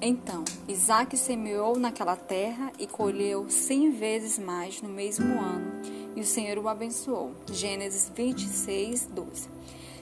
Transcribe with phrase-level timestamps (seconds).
[0.00, 5.80] Então, Isaac semeou naquela terra e colheu cem vezes mais no mesmo ano,
[6.14, 7.32] e o Senhor o abençoou.
[7.50, 9.48] Gênesis 26, 12.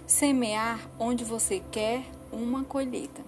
[0.06, 3.22] Semear onde você quer uma colheita.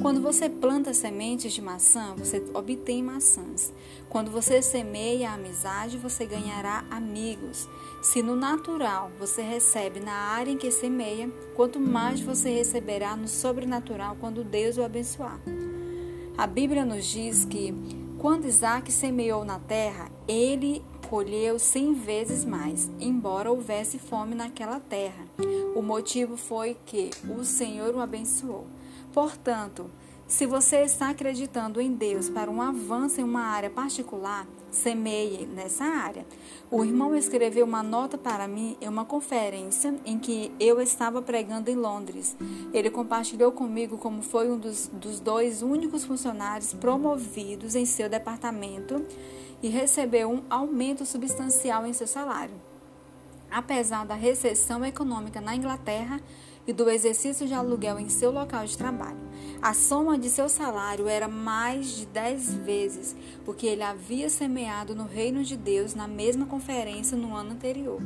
[0.00, 3.70] Quando você planta sementes de maçã, você obtém maçãs.
[4.08, 7.68] Quando você semeia a amizade, você ganhará amigos.
[8.02, 13.28] Se no natural você recebe na área em que semeia, quanto mais você receberá no
[13.28, 15.38] sobrenatural quando Deus o abençoar.
[16.36, 17.74] A Bíblia nos diz que
[18.18, 25.26] quando Isaac semeou na terra, ele colheu cem vezes mais, embora houvesse fome naquela terra.
[25.76, 28.66] O motivo foi que o Senhor o abençoou.
[29.12, 29.90] Portanto,
[30.26, 35.84] se você está acreditando em Deus para um avanço em uma área particular, semeie nessa
[35.84, 36.24] área.
[36.70, 41.70] O irmão escreveu uma nota para mim em uma conferência em que eu estava pregando
[41.70, 42.34] em Londres.
[42.72, 49.04] Ele compartilhou comigo como foi um dos, dos dois únicos funcionários promovidos em seu departamento
[49.62, 52.54] e recebeu um aumento substancial em seu salário.
[53.50, 56.20] Apesar da recessão econômica na Inglaterra,
[56.66, 59.18] e do exercício de aluguel em seu local de trabalho.
[59.60, 64.94] A soma de seu salário era mais de dez vezes o que ele havia semeado
[64.94, 68.00] no reino de Deus na mesma conferência no ano anterior.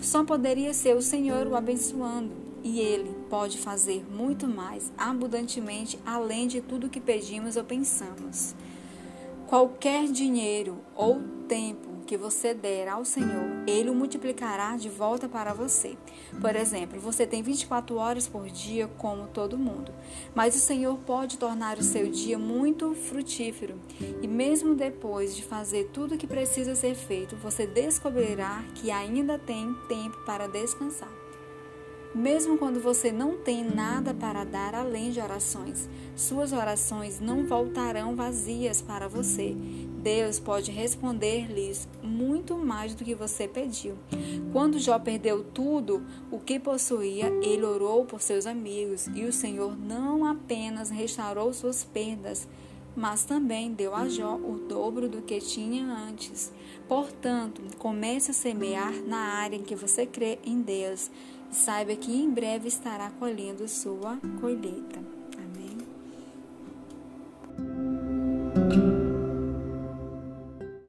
[0.00, 2.30] Só poderia ser o Senhor o abençoando,
[2.64, 8.54] e ele pode fazer muito mais abundantemente além de tudo que pedimos ou pensamos.
[9.52, 15.52] Qualquer dinheiro ou tempo que você der ao Senhor, Ele o multiplicará de volta para
[15.52, 15.94] você.
[16.40, 19.92] Por exemplo, você tem 24 horas por dia, como todo mundo,
[20.34, 23.78] mas o Senhor pode tornar o seu dia muito frutífero.
[24.22, 29.38] E mesmo depois de fazer tudo o que precisa ser feito, você descobrirá que ainda
[29.38, 31.21] tem tempo para descansar.
[32.14, 38.14] Mesmo quando você não tem nada para dar além de orações, suas orações não voltarão
[38.14, 39.56] vazias para você.
[40.02, 43.94] Deus pode responder-lhes muito mais do que você pediu.
[44.52, 49.74] Quando Jó perdeu tudo o que possuía, ele orou por seus amigos e o Senhor
[49.78, 52.46] não apenas restaurou suas perdas,
[52.96, 56.52] mas também deu a Jó o dobro do que tinha antes.
[56.88, 61.10] Portanto, comece a semear na área em que você crê em Deus
[61.50, 65.00] e saiba que em breve estará colhendo sua colheita.
[65.38, 65.78] Amém.